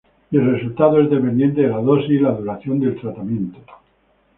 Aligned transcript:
Y 0.31 0.35
el 0.37 0.51
resultado 0.51 0.99
es 0.99 1.11
dependiente 1.11 1.61
de 1.61 1.67
la 1.67 1.77
dosis 1.77 2.09
y 2.09 2.17
la 2.17 2.31
duración 2.31 2.79
del 2.79 2.99
tratamiento". 2.99 3.59